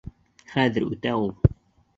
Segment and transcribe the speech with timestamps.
[0.53, 1.31] Хәҙер үтә ул...